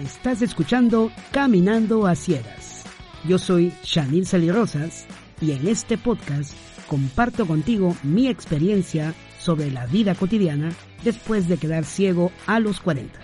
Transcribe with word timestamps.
Estás 0.00 0.40
escuchando 0.40 1.12
Caminando 1.30 2.06
a 2.06 2.14
Ciegas. 2.14 2.84
Yo 3.28 3.38
soy 3.38 3.70
Shanil 3.84 4.24
Salirosas 4.24 5.06
y 5.42 5.52
en 5.52 5.68
este 5.68 5.98
podcast 5.98 6.54
comparto 6.88 7.46
contigo 7.46 7.94
mi 8.02 8.26
experiencia 8.28 9.12
sobre 9.38 9.70
la 9.70 9.84
vida 9.84 10.14
cotidiana 10.14 10.70
después 11.04 11.48
de 11.48 11.58
quedar 11.58 11.84
ciego 11.84 12.32
a 12.46 12.60
los 12.60 12.80
40. 12.80 13.20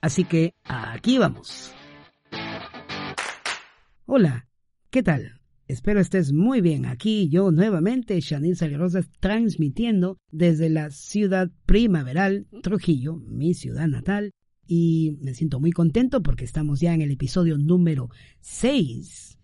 Así 0.00 0.22
que 0.22 0.54
aquí 0.62 1.18
vamos. 1.18 1.72
Hola, 4.06 4.46
¿qué 4.90 5.02
tal? 5.02 5.40
Espero 5.66 5.98
estés 5.98 6.32
muy 6.32 6.60
bien. 6.60 6.86
Aquí 6.86 7.28
yo 7.28 7.50
nuevamente, 7.50 8.20
Shanil 8.20 8.54
Salirosas, 8.54 9.10
transmitiendo 9.18 10.18
desde 10.30 10.70
la 10.70 10.90
ciudad 10.90 11.50
primaveral, 11.66 12.46
Trujillo, 12.62 13.16
mi 13.16 13.54
ciudad 13.54 13.88
natal, 13.88 14.30
y 14.72 15.18
me 15.20 15.34
siento 15.34 15.58
muy 15.58 15.72
contento 15.72 16.22
porque 16.22 16.44
estamos 16.44 16.78
ya 16.78 16.94
en 16.94 17.02
el 17.02 17.10
episodio 17.10 17.58
número 17.58 18.08
6 18.38 19.36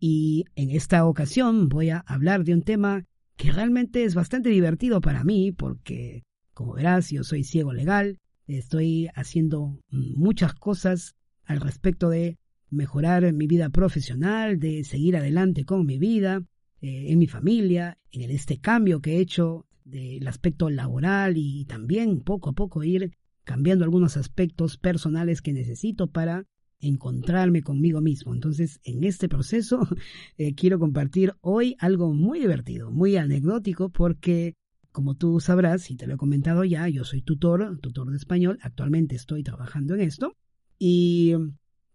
y 0.00 0.44
en 0.56 0.70
esta 0.70 1.06
ocasión 1.06 1.68
voy 1.68 1.90
a 1.90 2.00
hablar 2.00 2.42
de 2.42 2.52
un 2.52 2.62
tema 2.62 3.04
que 3.36 3.52
realmente 3.52 4.02
es 4.02 4.16
bastante 4.16 4.48
divertido 4.48 5.00
para 5.00 5.22
mí 5.22 5.52
porque, 5.52 6.24
como 6.52 6.72
verás, 6.72 7.10
yo 7.10 7.22
soy 7.22 7.44
ciego 7.44 7.72
legal, 7.72 8.18
estoy 8.48 9.08
haciendo 9.14 9.78
muchas 9.88 10.52
cosas 10.52 11.14
al 11.44 11.60
respecto 11.60 12.10
de 12.10 12.36
mejorar 12.68 13.32
mi 13.32 13.46
vida 13.46 13.68
profesional, 13.68 14.58
de 14.58 14.82
seguir 14.82 15.16
adelante 15.16 15.64
con 15.64 15.86
mi 15.86 16.00
vida, 16.00 16.42
eh, 16.80 17.12
en 17.12 17.20
mi 17.20 17.28
familia, 17.28 17.98
en 18.10 18.32
este 18.32 18.58
cambio 18.58 19.00
que 19.00 19.18
he 19.18 19.20
hecho 19.20 19.64
del 19.84 20.26
aspecto 20.26 20.70
laboral 20.70 21.36
y 21.36 21.66
también 21.66 22.20
poco 22.20 22.50
a 22.50 22.54
poco 22.54 22.82
ir 22.82 23.12
cambiando 23.44 23.84
algunos 23.84 24.16
aspectos 24.16 24.76
personales 24.76 25.42
que 25.42 25.52
necesito 25.52 26.08
para 26.08 26.46
encontrarme 26.80 27.62
conmigo 27.62 28.00
mismo. 28.00 28.34
Entonces, 28.34 28.80
en 28.84 29.04
este 29.04 29.28
proceso 29.28 29.80
eh, 30.38 30.54
quiero 30.54 30.78
compartir 30.78 31.34
hoy 31.40 31.76
algo 31.78 32.12
muy 32.12 32.40
divertido, 32.40 32.90
muy 32.90 33.16
anecdótico, 33.16 33.88
porque 33.88 34.54
como 34.90 35.14
tú 35.14 35.40
sabrás, 35.40 35.90
y 35.90 35.96
te 35.96 36.06
lo 36.06 36.14
he 36.14 36.18
comentado 36.18 36.64
ya, 36.64 36.86
yo 36.88 37.04
soy 37.04 37.22
tutor, 37.22 37.78
tutor 37.80 38.10
de 38.10 38.16
español, 38.16 38.58
actualmente 38.62 39.14
estoy 39.14 39.42
trabajando 39.42 39.94
en 39.94 40.02
esto, 40.02 40.36
y 40.78 41.34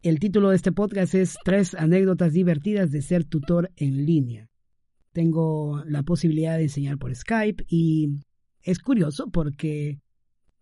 el 0.02 0.20
título 0.20 0.50
de 0.50 0.56
este 0.56 0.72
podcast 0.72 1.14
es 1.14 1.38
Tres 1.44 1.76
anécdotas 1.76 2.34
divertidas 2.34 2.92
de 2.92 3.02
ser 3.02 3.24
tutor 3.24 3.72
en 3.76 4.06
línea. 4.06 4.50
Tengo 5.12 5.84
la 5.86 6.04
posibilidad 6.04 6.58
de 6.58 6.64
enseñar 6.64 6.98
por 6.98 7.14
Skype 7.14 7.66
y 7.68 8.20
es 8.62 8.80
curioso 8.80 9.30
porque 9.30 10.00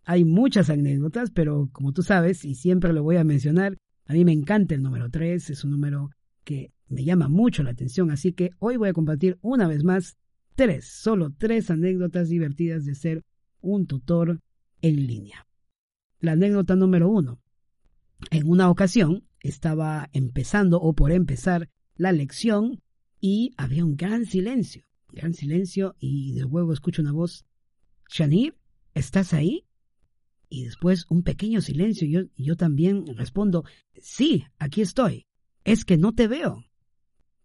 hay 0.06 0.24
muchas 0.24 0.70
anécdotas, 0.70 1.30
pero 1.32 1.68
como 1.72 1.92
tú 1.92 2.02
sabes, 2.02 2.44
y 2.44 2.54
siempre 2.54 2.92
lo 2.92 3.02
voy 3.02 3.16
a 3.16 3.24
mencionar, 3.24 3.76
a 4.06 4.12
mí 4.12 4.24
me 4.24 4.32
encanta 4.32 4.76
el 4.76 4.82
número 4.82 5.10
3, 5.10 5.50
es 5.50 5.64
un 5.64 5.72
número 5.72 6.10
que 6.44 6.72
me 6.88 7.04
llama 7.04 7.28
mucho 7.28 7.64
la 7.64 7.70
atención, 7.70 8.12
así 8.12 8.32
que 8.32 8.52
hoy 8.60 8.76
voy 8.76 8.88
a 8.88 8.92
compartir 8.92 9.36
una 9.42 9.66
vez 9.66 9.82
más 9.82 10.16
tres, 10.54 10.86
solo 10.86 11.34
tres 11.36 11.72
anécdotas 11.72 12.28
divertidas 12.28 12.84
de 12.84 12.94
ser 12.94 13.24
un 13.60 13.86
tutor 13.86 14.40
en 14.80 15.06
línea. 15.08 15.44
La 16.20 16.32
anécdota 16.32 16.76
número 16.76 17.08
uno. 17.08 17.40
En 18.30 18.48
una 18.48 18.70
ocasión 18.70 19.26
estaba 19.40 20.08
empezando 20.12 20.80
o 20.80 20.94
por 20.94 21.10
empezar 21.10 21.68
la 21.96 22.12
lección 22.12 22.80
y 23.20 23.54
había 23.56 23.84
un 23.84 23.96
gran 23.96 24.24
silencio, 24.24 24.84
gran 25.08 25.34
silencio 25.34 25.96
y 25.98 26.34
de 26.34 26.42
luego 26.42 26.72
escucho 26.72 27.02
una 27.02 27.12
voz, 27.12 27.44
Shanir, 28.08 28.56
¿estás 28.94 29.34
ahí? 29.34 29.66
Y 30.48 30.64
después 30.64 31.06
un 31.08 31.22
pequeño 31.22 31.60
silencio 31.60 32.06
y 32.06 32.44
yo, 32.44 32.56
también 32.56 33.04
respondo, 33.16 33.64
sí, 34.00 34.44
aquí 34.58 34.80
estoy. 34.80 35.26
Es 35.64 35.84
que 35.84 35.96
no 35.96 36.12
te 36.12 36.28
veo. 36.28 36.64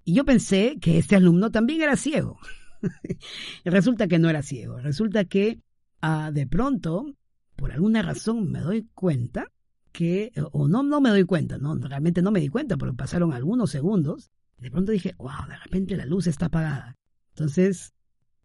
Y 0.03 0.13
yo 0.13 0.25
pensé 0.25 0.77
que 0.79 0.97
este 0.97 1.15
alumno 1.15 1.51
también 1.51 1.81
era 1.81 1.95
ciego. 1.95 2.39
resulta 3.65 4.07
que 4.07 4.19
no 4.19 4.29
era 4.29 4.43
ciego. 4.43 4.79
Resulta 4.79 5.25
que 5.25 5.61
ah, 6.01 6.31
de 6.31 6.47
pronto, 6.47 7.15
por 7.55 7.71
alguna 7.71 8.01
razón, 8.01 8.51
me 8.51 8.59
doy 8.59 8.87
cuenta 8.93 9.51
que, 9.91 10.31
o 10.51 10.67
no, 10.67 10.83
no 10.83 11.01
me 11.01 11.09
doy 11.09 11.25
cuenta, 11.25 11.57
no, 11.57 11.75
realmente 11.75 12.21
no 12.21 12.31
me 12.31 12.39
di 12.39 12.49
cuenta 12.49 12.77
porque 12.77 12.95
pasaron 12.95 13.33
algunos 13.33 13.71
segundos. 13.71 14.31
De 14.57 14.69
pronto 14.69 14.91
dije, 14.91 15.15
wow, 15.17 15.47
de 15.47 15.57
repente 15.57 15.97
la 15.97 16.05
luz 16.05 16.27
está 16.27 16.47
apagada. 16.47 16.97
Entonces 17.29 17.93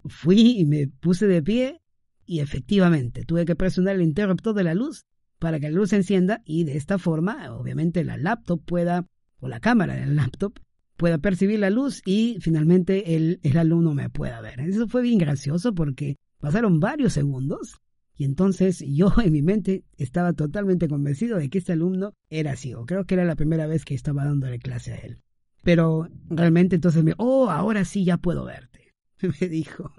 fui 0.04 0.60
y 0.60 0.66
me 0.66 0.86
puse 0.88 1.26
de 1.26 1.42
pie 1.42 1.82
y 2.26 2.40
efectivamente, 2.40 3.24
tuve 3.24 3.44
que 3.44 3.56
presionar 3.56 3.96
el 3.96 4.02
interruptor 4.02 4.54
de 4.54 4.64
la 4.64 4.74
luz 4.74 5.04
para 5.38 5.60
que 5.60 5.70
la 5.70 5.76
luz 5.76 5.90
se 5.90 5.96
encienda 5.96 6.42
y 6.44 6.64
de 6.64 6.76
esta 6.76 6.98
forma, 6.98 7.52
obviamente, 7.52 8.04
la 8.04 8.16
laptop 8.16 8.62
pueda, 8.64 9.06
o 9.38 9.48
la 9.48 9.60
cámara 9.60 9.94
del 9.94 10.16
laptop, 10.16 10.58
pueda 10.96 11.18
percibir 11.18 11.60
la 11.60 11.70
luz 11.70 12.02
y 12.04 12.38
finalmente 12.40 13.16
el, 13.16 13.38
el 13.42 13.58
alumno 13.58 13.94
me 13.94 14.10
pueda 14.10 14.40
ver. 14.40 14.60
Eso 14.60 14.88
fue 14.88 15.02
bien 15.02 15.18
gracioso 15.18 15.74
porque 15.74 16.16
pasaron 16.40 16.80
varios 16.80 17.12
segundos 17.12 17.80
y 18.16 18.24
entonces 18.24 18.82
yo 18.86 19.12
en 19.24 19.32
mi 19.32 19.42
mente 19.42 19.84
estaba 19.98 20.32
totalmente 20.32 20.88
convencido 20.88 21.38
de 21.38 21.48
que 21.48 21.58
este 21.58 21.72
alumno 21.72 22.14
era 22.30 22.56
ciego. 22.56 22.86
Creo 22.86 23.04
que 23.04 23.14
era 23.14 23.24
la 23.24 23.36
primera 23.36 23.66
vez 23.66 23.84
que 23.84 23.94
estaba 23.94 24.24
dándole 24.24 24.58
clase 24.58 24.92
a 24.92 24.96
él. 24.96 25.22
Pero 25.62 26.08
realmente 26.30 26.76
entonces 26.76 27.02
me, 27.02 27.14
oh, 27.18 27.50
ahora 27.50 27.84
sí 27.84 28.04
ya 28.04 28.18
puedo 28.18 28.44
verte. 28.44 28.75
me 29.40 29.48
dijo. 29.48 29.92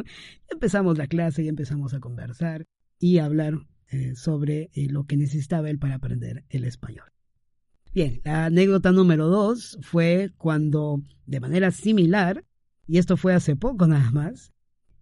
Empezamos 0.49 0.97
la 0.97 1.07
clase 1.07 1.43
y 1.43 1.47
empezamos 1.47 1.93
a 1.93 1.99
conversar 1.99 2.65
y 2.99 3.17
a 3.17 3.25
hablar 3.25 3.59
eh, 3.89 4.15
sobre 4.15 4.69
eh, 4.73 4.87
lo 4.89 5.05
que 5.05 5.17
necesitaba 5.17 5.69
él 5.69 5.79
para 5.79 5.95
aprender 5.95 6.43
el 6.49 6.63
español. 6.65 7.11
Bien, 7.93 8.21
la 8.23 8.45
anécdota 8.45 8.91
número 8.91 9.27
dos 9.27 9.79
fue 9.81 10.31
cuando, 10.37 11.01
de 11.25 11.39
manera 11.39 11.71
similar, 11.71 12.43
y 12.85 12.97
esto 12.97 13.17
fue 13.17 13.33
hace 13.33 13.55
poco 13.55 13.87
nada 13.87 14.11
más, 14.11 14.53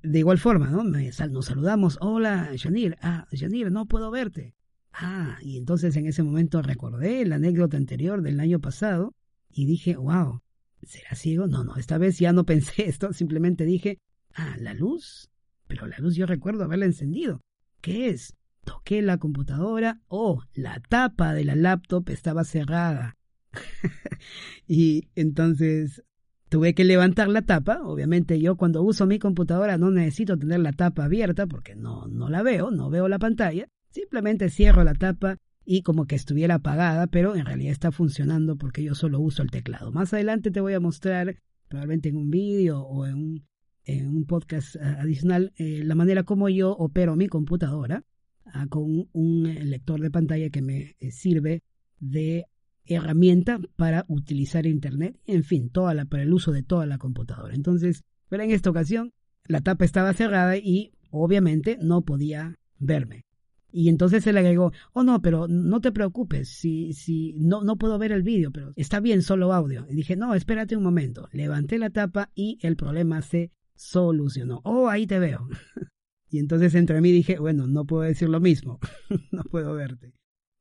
de 0.02 0.20
igual 0.20 0.38
forma, 0.38 0.70
¿no? 0.70 0.84
nos 0.84 1.46
saludamos, 1.46 1.98
hola, 2.00 2.52
Janir, 2.58 2.96
ah, 3.02 3.28
Janir, 3.32 3.72
no 3.72 3.86
puedo 3.86 4.12
verte. 4.12 4.56
Ah, 4.94 5.38
y 5.42 5.58
entonces 5.58 5.96
en 5.98 6.08
ese 6.08 6.24
momento 6.24 6.62
recordé 6.62 7.26
la 7.26 7.36
anécdota 7.36 7.76
anterior 7.76 8.22
del 8.22 8.40
año 8.40 8.62
pasado 8.62 9.14
y 9.50 9.66
dije, 9.66 9.98
wow, 9.98 10.42
¿será 10.84 11.16
ciego? 11.16 11.48
No, 11.48 11.64
no, 11.64 11.76
esta 11.76 11.98
vez 11.98 12.20
ya 12.20 12.34
no 12.34 12.46
pensé 12.46 12.88
esto, 12.88 13.14
simplemente 13.14 13.66
dije, 13.66 14.00
ah, 14.36 14.56
la 14.60 14.74
luz. 14.74 15.30
Pero 15.68 15.88
la 15.88 15.98
luz 15.98 16.16
yo 16.16 16.26
recuerdo 16.26 16.64
haberla 16.64 16.86
encendido. 16.86 17.42
¿Qué 17.82 18.10
es? 18.10 18.36
Toqué 18.64 19.02
la 19.02 19.18
computadora, 19.18 20.02
oh, 20.08 20.44
la 20.54 20.82
tapa 20.90 21.34
de 21.34 21.46
la 21.46 21.56
laptop 21.56 22.10
estaba 22.10 22.44
cerrada. 22.44 23.16
y 24.68 25.10
entonces 25.16 26.04
tuve 26.50 26.74
que 26.74 26.84
levantar 26.84 27.28
la 27.28 27.44
tapa. 27.44 27.82
Obviamente 27.84 28.40
yo 28.40 28.56
cuando 28.56 28.82
uso 28.82 29.06
mi 29.06 29.20
computadora 29.20 29.78
no 29.78 29.92
necesito 29.92 30.38
tener 30.38 30.60
la 30.60 30.74
tapa 30.74 31.06
abierta 31.06 31.48
porque 31.48 31.76
no, 31.76 32.08
no 32.08 32.30
la 32.30 32.44
veo, 32.44 32.72
no 32.72 32.90
veo 32.90 33.08
la 33.08 33.20
pantalla. 33.20 33.68
Simplemente 33.92 34.50
cierro 34.50 34.84
la 34.84 34.94
tapa 34.94 35.38
y 35.64 35.82
como 35.82 36.06
que 36.06 36.16
estuviera 36.16 36.56
apagada, 36.56 37.08
pero 37.08 37.36
en 37.36 37.46
realidad 37.46 37.72
está 37.72 37.92
funcionando 37.92 38.56
porque 38.56 38.84
yo 38.84 38.96
solo 38.96 39.20
uso 39.20 39.42
el 39.42 39.52
teclado. 39.52 39.92
Más 39.92 40.14
adelante 40.14 40.52
te 40.52 40.62
voy 40.62 40.74
a 40.74 40.80
mostrar, 40.80 41.38
probablemente 41.68 42.10
en 42.10 42.18
un 42.18 42.30
vídeo 42.30 42.82
o 42.82 43.06
en 43.06 43.16
un, 43.16 43.46
en 43.86 44.08
un 44.08 44.26
podcast 44.26 44.76
eh, 44.76 44.80
adicional, 44.82 45.54
eh, 45.58 45.82
la 45.84 45.96
manera 45.96 46.24
como 46.24 46.50
yo 46.50 46.72
opero 46.72 47.16
mi 47.16 47.28
computadora 47.28 48.04
ah, 48.46 48.68
con 48.68 49.08
un 49.14 49.44
lector 49.44 50.02
de 50.02 50.12
pantalla 50.12 50.50
que 50.50 50.62
me 50.62 50.96
eh, 51.00 51.12
sirve 51.12 51.64
de 52.00 52.46
herramienta 52.86 53.60
para 53.76 54.06
utilizar 54.08 54.66
Internet, 54.66 55.20
en 55.26 55.44
fin, 55.44 55.70
toda 55.70 55.94
la, 55.94 56.06
para 56.06 56.24
el 56.24 56.34
uso 56.34 56.52
de 56.52 56.64
toda 56.64 56.86
la 56.86 56.98
computadora. 56.98 57.56
Entonces, 57.56 58.04
pero 58.30 58.44
en 58.44 58.52
esta 58.52 58.70
ocasión 58.70 59.14
la 59.48 59.62
tapa 59.62 59.86
estaba 59.86 60.14
cerrada 60.14 60.58
y 60.58 60.92
obviamente 61.10 61.78
no 61.82 62.04
podía 62.04 62.58
verme. 62.80 63.26
Y 63.72 63.90
entonces 63.90 64.26
él 64.26 64.38
agregó, 64.38 64.72
oh 64.94 65.04
no, 65.04 65.22
pero 65.22 65.48
no 65.50 65.82
te 65.82 65.92
preocupes, 65.92 66.48
si, 66.48 66.94
si, 66.94 67.34
no, 67.34 67.62
no 67.62 67.76
puedo 67.76 67.98
ver 67.98 68.14
el 68.14 68.24
vídeo, 68.24 68.50
pero 68.52 68.72
está 68.78 69.02
bien 69.02 69.22
solo 69.22 69.52
audio. 69.52 69.86
Y 69.90 69.96
dije, 69.96 70.16
no, 70.16 70.34
espérate 70.34 70.78
un 70.78 70.84
momento. 70.84 71.28
Levanté 71.34 71.78
la 71.78 71.90
tapa 71.90 72.32
y 72.36 72.58
el 72.62 72.78
problema 72.78 73.22
se 73.22 73.52
solucionó. 73.76 74.62
Oh, 74.64 74.90
ahí 74.90 75.08
te 75.08 75.20
veo. 75.20 75.48
y 76.30 76.40
entonces 76.40 76.76
entre 76.76 77.02
mí 77.02 77.12
dije, 77.12 77.40
bueno, 77.40 77.68
no 77.68 77.86
puedo 77.86 78.04
decir 78.04 78.30
lo 78.30 78.40
mismo, 78.40 78.80
no 79.32 79.44
puedo 79.44 79.74
verte. 79.74 80.14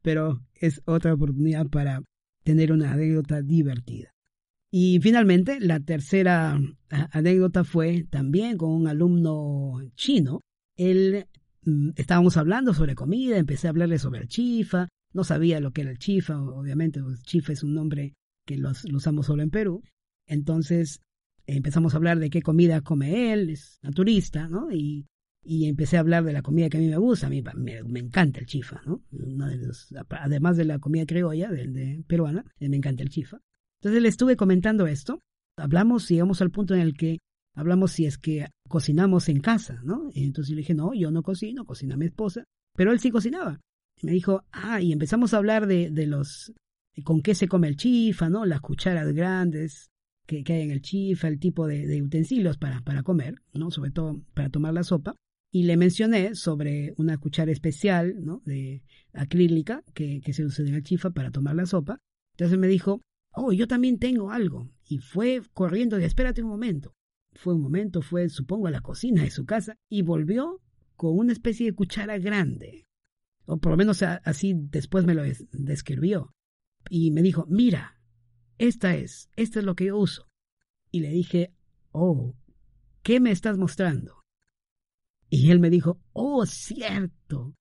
Pero 0.03 0.43
es 0.55 0.83
otra 0.85 1.15
oportunidad 1.15 1.67
para 1.69 2.03
tener 2.43 2.73
una 2.73 2.93
anécdota 2.93 3.41
divertida. 3.43 4.11
Y 4.71 4.99
finalmente, 5.01 5.61
la 5.61 5.81
tercera 5.81 6.59
anécdota 6.89 7.65
fue 7.65 8.05
también 8.11 8.57
con 8.57 8.73
un 8.73 8.89
alumno 8.89 9.81
chino. 9.95 10.41
Él 10.77 11.27
Mm, 11.65 11.91
estábamos 11.97 12.37
hablando 12.37 12.75
sobre 12.75 12.95
comida, 12.95 13.39
empecé 13.39 13.67
a 13.67 13.71
hablarle 13.71 13.99
sobre 13.99 14.21
el 14.21 14.29
chifa, 14.29 14.89
no 15.13 15.25
sabía 15.25 15.61
lo 15.61 15.73
que 15.73 15.83
era 15.83 15.91
el 15.91 15.99
chifa, 15.99 16.41
obviamente, 16.41 16.99
el 16.99 17.07
pues, 17.07 17.23
chifa 17.23 17.53
es 17.53 17.63
un 17.63 17.75
nombre 17.75 18.15
que 18.47 18.59
lo 18.59 18.73
usamos 18.93 19.27
solo 19.27 19.43
en 19.43 19.51
Perú. 19.51 19.83
Entonces 20.27 21.01
empezamos 21.47 21.95
a 21.95 21.97
hablar 21.97 22.19
de 22.19 22.31
qué 22.31 22.43
comida 22.43 22.81
come 22.81 23.33
él, 23.33 23.51
es 23.51 23.79
naturista, 23.83 24.49
¿no? 24.49 24.71
Y 24.73 25.07
y 25.45 25.67
empecé 25.67 25.97
a 25.97 26.01
hablar 26.01 26.25
de 26.25 26.33
la 26.33 26.43
comida 26.43 26.69
que 26.71 26.79
a 26.79 26.81
mí 26.81 26.89
me 26.89 26.97
gusta. 26.97 27.27
A 27.27 27.31
mí 27.31 27.43
me, 27.57 28.01
encanta 28.01 28.41
el 28.41 28.47
chifa, 28.47 28.81
¿no? 28.87 29.03
además 30.11 30.57
de 30.57 30.65
la 30.65 30.79
comida 30.79 31.05
criolla, 31.07 31.51
de, 31.51 32.03
peruana, 32.07 32.45
eh, 32.59 32.69
me 32.69 32.77
encanta 32.77 33.03
el 33.03 33.11
chifa. 33.11 33.39
Entonces 33.81 34.03
le 34.03 34.09
estuve 34.09 34.37
comentando 34.37 34.87
esto. 34.87 35.21
Hablamos, 35.57 36.09
llegamos 36.09 36.41
al 36.41 36.51
punto 36.51 36.75
en 36.75 36.81
el 36.81 36.97
que 36.97 37.19
hablamos 37.55 37.93
si 37.93 38.07
es 38.07 38.19
que 38.19 38.47
cocinamos 38.69 39.29
en 39.29 39.41
casa, 39.41 39.81
¿no? 39.85 40.11
Entonces 40.15 40.51
yo 40.51 40.57
le 40.57 40.63
dije, 40.63 40.75
no, 40.75 40.95
yo 40.95 41.11
no 41.11 41.23
cocino, 41.23 41.65
cocina 41.65 41.97
mi 41.97 42.07
esposa. 42.07 42.45
Pero 42.75 42.91
él 42.93 42.99
sí 42.99 43.11
cocinaba. 43.11 43.61
Y 44.01 44.07
me 44.07 44.13
dijo, 44.13 44.43
ah, 44.51 44.81
y 44.81 44.93
empezamos 44.93 45.35
a 45.35 45.37
hablar 45.37 45.67
de, 45.67 45.91
de 45.91 46.07
los, 46.07 46.53
con 47.05 47.23
qué 47.23 47.35
se 47.35 47.47
come 47.47 47.69
el 47.69 47.77
chifa, 47.77 48.29
¿no? 48.31 48.47
Las 48.47 48.61
cucharas 48.61 49.13
grandes 49.13 49.91
que, 50.27 50.45
hay 50.47 50.63
en 50.63 50.71
el 50.71 50.83
chifa, 50.83 51.29
el 51.29 51.39
tipo 51.39 51.67
de, 51.67 51.87
de 51.87 52.03
utensilios 52.03 52.59
para, 52.59 52.81
para 52.83 53.03
comer, 53.03 53.37
¿no? 53.53 53.71
Sobre 53.71 53.91
todo 53.91 54.23
para 54.35 54.51
tomar 54.51 54.75
la 54.75 54.85
sopa 54.85 55.17
y 55.55 55.63
le 55.63 55.77
mencioné 55.77 56.35
sobre 56.35 56.95
una 56.97 57.17
cuchara 57.17 57.53
especial, 57.53 58.17
¿no? 58.25 58.43
De 58.45 58.83
acrílica 59.13 59.85
que, 59.95 60.21
que 60.21 60.33
se 60.33 60.45
usa 60.45 60.67
en 60.67 60.75
el 60.75 60.83
chifa 60.83 61.11
para 61.11 61.31
tomar 61.31 61.55
la 61.55 61.65
sopa. 61.65 62.01
Entonces 62.33 62.59
me 62.59 62.67
dijo, 62.67 63.03
oh, 63.35 63.53
yo 63.53 63.69
también 63.69 64.01
tengo 64.01 64.33
algo. 64.33 64.69
Y 64.85 64.99
fue 64.99 65.43
corriendo, 65.53 66.01
y 66.01 66.03
espérate 66.03 66.43
un 66.43 66.49
momento. 66.49 66.95
Fue 67.35 67.55
un 67.55 67.63
momento, 67.63 68.03
fue, 68.03 68.29
supongo, 68.31 68.67
a 68.67 68.73
la 68.73 68.81
cocina 68.81 69.23
de 69.23 69.31
su 69.31 69.45
casa 69.45 69.77
y 69.89 70.03
volvió 70.03 70.61
con 70.97 71.17
una 71.17 71.33
especie 71.33 71.67
de 71.67 71.75
cuchara 71.75 72.19
grande. 72.19 72.87
O 73.47 73.59
por 73.59 73.71
lo 73.71 73.77
menos 73.77 74.03
así 74.03 74.55
después 74.57 75.05
me 75.05 75.15
lo 75.15 75.23
describió. 75.53 76.33
Y 76.91 77.13
me 77.13 77.23
dijo, 77.23 77.47
mira, 77.49 78.01
esta 78.59 78.97
es, 78.97 79.29
esta 79.37 79.59
es 79.61 79.65
lo 79.65 79.75
que 79.75 79.87
yo 79.87 79.99
uso. 79.99 80.29
Y 80.91 81.01
le 81.01 81.11
dije, 81.11 81.53
oh, 81.93 82.35
¿qué 83.03 83.21
me 83.21 83.31
estás 83.31 83.59
mostrando? 83.59 84.23
Y 85.29 85.51
él 85.51 85.59
me 85.59 85.71
dijo, 85.71 86.01
oh, 86.13 86.47
cierto. 86.47 87.55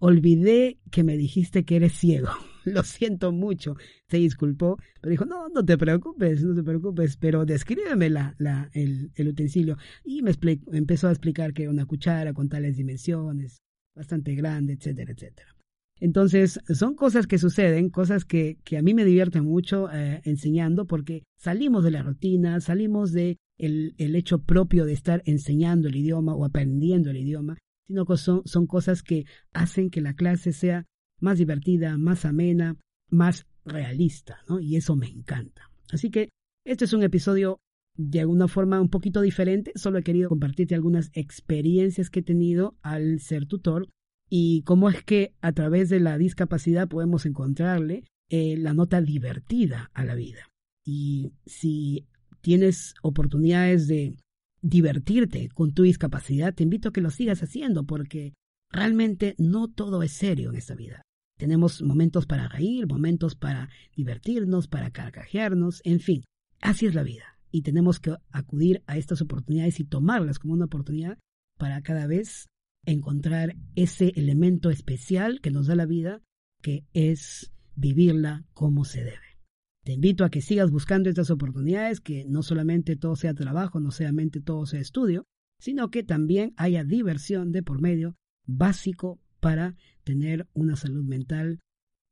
Olvidé 0.00 0.78
que 0.90 1.02
me 1.02 1.16
dijiste 1.16 1.64
que 1.64 1.76
eres 1.76 1.94
ciego. 1.94 2.28
Lo 2.64 2.82
siento 2.82 3.32
mucho. 3.32 3.76
Se 4.08 4.18
disculpó, 4.18 4.76
pero 5.00 5.10
dijo, 5.10 5.24
no, 5.24 5.48
no 5.48 5.64
te 5.64 5.78
preocupes, 5.78 6.44
no 6.44 6.54
te 6.54 6.62
preocupes, 6.62 7.16
pero 7.16 7.44
descríbeme 7.44 8.10
la, 8.10 8.34
la, 8.38 8.70
el, 8.74 9.10
el 9.14 9.28
utensilio. 9.28 9.76
Y 10.04 10.22
me 10.22 10.32
empezó 10.72 11.08
a 11.08 11.12
explicar 11.12 11.52
que 11.52 11.62
era 11.62 11.72
una 11.72 11.86
cuchara 11.86 12.32
con 12.32 12.48
tales 12.48 12.76
dimensiones, 12.76 13.62
bastante 13.94 14.34
grande, 14.34 14.74
etcétera, 14.74 15.12
etcétera. 15.12 15.57
Entonces, 16.00 16.60
son 16.68 16.94
cosas 16.94 17.26
que 17.26 17.38
suceden, 17.38 17.90
cosas 17.90 18.24
que, 18.24 18.58
que 18.64 18.78
a 18.78 18.82
mí 18.82 18.94
me 18.94 19.04
divierten 19.04 19.44
mucho 19.44 19.90
eh, 19.92 20.20
enseñando 20.24 20.86
porque 20.86 21.24
salimos 21.36 21.84
de 21.84 21.90
la 21.90 22.02
rutina, 22.02 22.60
salimos 22.60 23.12
de 23.12 23.36
el, 23.58 23.94
el, 23.98 24.14
hecho 24.14 24.42
propio 24.42 24.84
de 24.84 24.92
estar 24.92 25.22
enseñando 25.26 25.88
el 25.88 25.96
idioma 25.96 26.34
o 26.34 26.44
aprendiendo 26.44 27.10
el 27.10 27.16
idioma, 27.16 27.58
sino 27.86 28.06
que 28.06 28.16
son, 28.16 28.42
son 28.44 28.66
cosas 28.66 29.02
que 29.02 29.24
hacen 29.52 29.90
que 29.90 30.00
la 30.00 30.14
clase 30.14 30.52
sea 30.52 30.84
más 31.20 31.38
divertida, 31.38 31.98
más 31.98 32.24
amena, 32.24 32.76
más 33.10 33.46
realista, 33.64 34.38
¿no? 34.48 34.60
Y 34.60 34.76
eso 34.76 34.94
me 34.94 35.08
encanta. 35.08 35.70
Así 35.90 36.10
que 36.10 36.28
este 36.64 36.84
es 36.84 36.92
un 36.92 37.02
episodio 37.02 37.58
de 37.96 38.20
alguna 38.20 38.46
forma 38.46 38.80
un 38.80 38.90
poquito 38.90 39.20
diferente, 39.20 39.72
solo 39.74 39.98
he 39.98 40.04
querido 40.04 40.28
compartirte 40.28 40.76
algunas 40.76 41.10
experiencias 41.14 42.10
que 42.10 42.20
he 42.20 42.22
tenido 42.22 42.76
al 42.80 43.18
ser 43.18 43.46
tutor 43.46 43.88
y 44.28 44.62
cómo 44.62 44.90
es 44.90 45.02
que 45.02 45.34
a 45.40 45.52
través 45.52 45.88
de 45.88 46.00
la 46.00 46.18
discapacidad 46.18 46.88
podemos 46.88 47.26
encontrarle 47.26 48.04
eh, 48.28 48.56
la 48.58 48.74
nota 48.74 49.00
divertida 49.00 49.90
a 49.94 50.04
la 50.04 50.14
vida. 50.14 50.48
Y 50.84 51.32
si 51.46 52.06
tienes 52.40 52.94
oportunidades 53.02 53.88
de 53.88 54.16
divertirte 54.60 55.48
con 55.54 55.72
tu 55.72 55.82
discapacidad, 55.82 56.54
te 56.54 56.64
invito 56.64 56.88
a 56.88 56.92
que 56.92 57.00
lo 57.00 57.10
sigas 57.10 57.42
haciendo 57.42 57.84
porque 57.84 58.34
realmente 58.70 59.34
no 59.38 59.68
todo 59.68 60.02
es 60.02 60.12
serio 60.12 60.50
en 60.50 60.56
esta 60.56 60.74
vida. 60.74 61.02
Tenemos 61.38 61.82
momentos 61.82 62.26
para 62.26 62.48
reír, 62.48 62.86
momentos 62.86 63.36
para 63.36 63.70
divertirnos, 63.96 64.66
para 64.66 64.90
carcajearnos, 64.90 65.80
en 65.84 66.00
fin, 66.00 66.24
así 66.60 66.86
es 66.86 66.94
la 66.94 67.04
vida. 67.04 67.38
Y 67.50 67.62
tenemos 67.62 68.00
que 68.00 68.16
acudir 68.30 68.82
a 68.86 68.98
estas 68.98 69.22
oportunidades 69.22 69.80
y 69.80 69.84
tomarlas 69.84 70.38
como 70.38 70.54
una 70.54 70.66
oportunidad 70.66 71.16
para 71.56 71.80
cada 71.82 72.06
vez 72.06 72.48
encontrar 72.90 73.56
ese 73.74 74.12
elemento 74.16 74.70
especial 74.70 75.40
que 75.40 75.50
nos 75.50 75.66
da 75.66 75.74
la 75.74 75.86
vida, 75.86 76.22
que 76.62 76.84
es 76.92 77.52
vivirla 77.74 78.44
como 78.54 78.84
se 78.84 79.04
debe. 79.04 79.38
Te 79.84 79.92
invito 79.92 80.24
a 80.24 80.30
que 80.30 80.42
sigas 80.42 80.70
buscando 80.70 81.08
estas 81.08 81.30
oportunidades, 81.30 82.00
que 82.00 82.24
no 82.26 82.42
solamente 82.42 82.96
todo 82.96 83.16
sea 83.16 83.34
trabajo, 83.34 83.80
no 83.80 83.90
solamente 83.90 84.40
todo 84.40 84.66
sea 84.66 84.80
estudio, 84.80 85.24
sino 85.60 85.90
que 85.90 86.02
también 86.02 86.52
haya 86.56 86.84
diversión 86.84 87.52
de 87.52 87.62
por 87.62 87.80
medio 87.80 88.16
básico 88.46 89.20
para 89.40 89.76
tener 90.04 90.46
una 90.52 90.76
salud 90.76 91.04
mental 91.04 91.60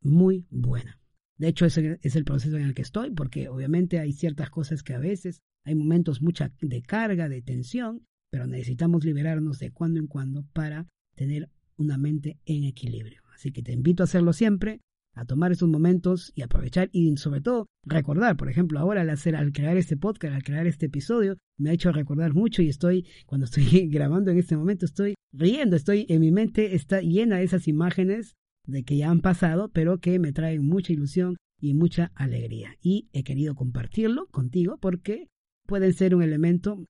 muy 0.00 0.46
buena. 0.50 1.00
De 1.38 1.48
hecho, 1.48 1.66
ese 1.66 1.98
es 2.02 2.16
el 2.16 2.24
proceso 2.24 2.56
en 2.56 2.64
el 2.64 2.74
que 2.74 2.82
estoy, 2.82 3.10
porque 3.10 3.48
obviamente 3.48 3.98
hay 3.98 4.12
ciertas 4.12 4.50
cosas 4.50 4.82
que 4.82 4.94
a 4.94 4.98
veces 4.98 5.40
hay 5.64 5.74
momentos 5.74 6.22
mucha 6.22 6.52
de 6.60 6.82
carga, 6.82 7.28
de 7.28 7.42
tensión, 7.42 8.06
pero 8.30 8.46
necesitamos 8.46 9.04
liberarnos 9.04 9.58
de 9.58 9.70
cuando 9.70 10.00
en 10.00 10.06
cuando 10.06 10.44
para 10.52 10.86
tener 11.14 11.48
una 11.76 11.98
mente 11.98 12.38
en 12.44 12.64
equilibrio. 12.64 13.22
Así 13.34 13.52
que 13.52 13.62
te 13.62 13.72
invito 13.72 14.02
a 14.02 14.04
hacerlo 14.04 14.32
siempre, 14.32 14.80
a 15.14 15.24
tomar 15.24 15.50
estos 15.50 15.68
momentos 15.68 16.32
y 16.34 16.42
aprovechar 16.42 16.90
y 16.92 17.16
sobre 17.16 17.40
todo 17.40 17.66
recordar, 17.84 18.36
por 18.36 18.50
ejemplo, 18.50 18.78
ahora 18.78 19.00
al 19.00 19.10
hacer 19.10 19.34
al 19.34 19.52
crear 19.52 19.76
este 19.76 19.96
podcast, 19.96 20.34
al 20.34 20.42
crear 20.42 20.66
este 20.66 20.86
episodio, 20.86 21.36
me 21.58 21.70
ha 21.70 21.72
hecho 21.72 21.90
recordar 21.90 22.34
mucho 22.34 22.62
y 22.62 22.68
estoy 22.68 23.06
cuando 23.24 23.46
estoy 23.46 23.64
grabando 23.88 24.30
en 24.30 24.38
este 24.38 24.56
momento 24.56 24.84
estoy 24.84 25.14
riendo, 25.32 25.76
estoy 25.76 26.06
en 26.08 26.20
mi 26.20 26.32
mente 26.32 26.74
está 26.74 27.00
llena 27.00 27.38
de 27.38 27.44
esas 27.44 27.66
imágenes 27.66 28.34
de 28.66 28.84
que 28.84 28.96
ya 28.96 29.10
han 29.10 29.20
pasado, 29.20 29.70
pero 29.70 29.98
que 29.98 30.18
me 30.18 30.32
traen 30.32 30.66
mucha 30.66 30.92
ilusión 30.92 31.36
y 31.60 31.72
mucha 31.74 32.12
alegría 32.14 32.76
y 32.82 33.08
he 33.12 33.22
querido 33.22 33.54
compartirlo 33.54 34.26
contigo 34.26 34.76
porque 34.78 35.28
pueden 35.66 35.94
ser 35.94 36.14
un 36.14 36.22
elemento 36.22 36.84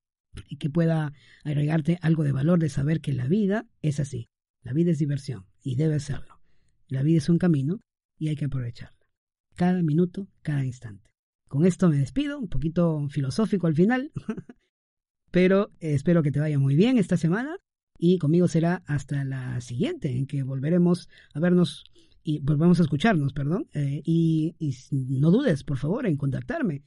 y 0.48 0.56
que 0.56 0.70
pueda 0.70 1.12
agregarte 1.44 1.98
algo 2.02 2.24
de 2.24 2.32
valor 2.32 2.58
de 2.58 2.68
saber 2.68 3.00
que 3.00 3.12
la 3.12 3.26
vida 3.26 3.66
es 3.82 4.00
así. 4.00 4.28
La 4.62 4.72
vida 4.72 4.90
es 4.90 4.98
diversión 4.98 5.46
y 5.62 5.76
debe 5.76 6.00
serlo. 6.00 6.40
La 6.88 7.02
vida 7.02 7.18
es 7.18 7.28
un 7.28 7.38
camino 7.38 7.80
y 8.18 8.28
hay 8.28 8.36
que 8.36 8.46
aprovecharla. 8.46 9.06
Cada 9.54 9.82
minuto, 9.82 10.28
cada 10.42 10.64
instante. 10.64 11.10
Con 11.48 11.64
esto 11.64 11.88
me 11.88 11.98
despido, 11.98 12.38
un 12.38 12.48
poquito 12.48 13.08
filosófico 13.08 13.66
al 13.66 13.74
final, 13.74 14.12
pero 15.30 15.70
espero 15.80 16.22
que 16.22 16.32
te 16.32 16.40
vaya 16.40 16.58
muy 16.58 16.74
bien 16.74 16.98
esta 16.98 17.16
semana 17.16 17.56
y 17.98 18.18
conmigo 18.18 18.48
será 18.48 18.82
hasta 18.86 19.24
la 19.24 19.60
siguiente 19.60 20.16
en 20.16 20.26
que 20.26 20.42
volveremos 20.42 21.08
a 21.32 21.40
vernos 21.40 21.84
y 22.22 22.40
volvemos 22.40 22.80
a 22.80 22.82
escucharnos, 22.82 23.32
perdón, 23.32 23.68
eh, 23.72 24.02
y, 24.04 24.56
no 24.90 25.30
dudes, 25.30 25.62
por 25.62 25.78
favor, 25.78 26.06
en 26.06 26.16
contactarme. 26.16 26.82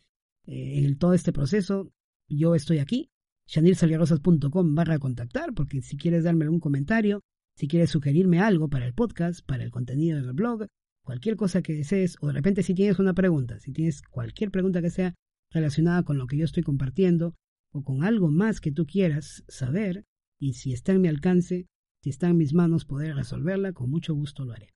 Eh, 0.45 0.83
en 0.83 0.97
todo 0.97 1.13
este 1.13 1.31
proceso, 1.31 1.93
yo 2.27 2.55
estoy 2.55 2.79
aquí, 2.79 3.09
shanilsaliarosas.com 3.49 4.75
barra 4.75 4.99
contactar, 4.99 5.53
porque 5.53 5.81
si 5.81 5.97
quieres 5.97 6.23
darme 6.23 6.45
algún 6.45 6.59
comentario, 6.59 7.21
si 7.55 7.67
quieres 7.67 7.89
sugerirme 7.89 8.39
algo 8.39 8.69
para 8.69 8.85
el 8.85 8.93
podcast, 8.93 9.43
para 9.45 9.63
el 9.63 9.71
contenido 9.71 10.21
del 10.21 10.33
blog, 10.33 10.67
cualquier 11.03 11.35
cosa 11.35 11.63
que 11.63 11.73
desees, 11.73 12.15
o 12.21 12.27
de 12.27 12.33
repente 12.33 12.61
si 12.61 12.75
tienes 12.75 12.99
una 12.99 13.13
pregunta, 13.13 13.59
si 13.59 13.71
tienes 13.71 14.03
cualquier 14.03 14.51
pregunta 14.51 14.81
que 14.81 14.91
sea 14.91 15.15
relacionada 15.49 16.03
con 16.03 16.19
lo 16.19 16.27
que 16.27 16.37
yo 16.37 16.45
estoy 16.45 16.61
compartiendo, 16.61 17.35
o 17.71 17.83
con 17.83 18.03
algo 18.03 18.29
más 18.29 18.61
que 18.61 18.71
tú 18.71 18.85
quieras 18.85 19.43
saber, 19.47 20.05
y 20.39 20.53
si 20.53 20.71
está 20.71 20.91
en 20.91 21.01
mi 21.01 21.07
alcance, 21.07 21.65
si 22.03 22.11
está 22.11 22.29
en 22.29 22.37
mis 22.37 22.53
manos 22.53 22.85
poder 22.85 23.15
resolverla, 23.15 23.73
con 23.73 23.89
mucho 23.89 24.13
gusto 24.13 24.45
lo 24.45 24.53
haré. 24.53 24.69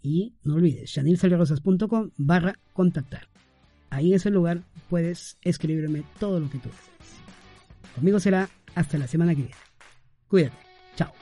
Y 0.00 0.34
no 0.42 0.54
olvides, 0.54 0.90
shanilsaliarosas.com 0.90 2.10
barra 2.16 2.58
contactar. 2.72 3.28
Ahí 3.90 4.08
en 4.08 4.16
ese 4.16 4.30
lugar 4.30 4.64
puedes 4.90 5.38
escribirme 5.42 6.02
todo 6.18 6.40
lo 6.40 6.50
que 6.50 6.58
tú 6.58 6.68
desees. 6.68 7.21
Conmigo 7.94 8.20
será 8.20 8.48
hasta 8.74 8.98
la 8.98 9.06
semana 9.06 9.34
que 9.34 9.42
viene. 9.42 9.56
Cuídate. 10.28 10.56
Chao. 10.96 11.12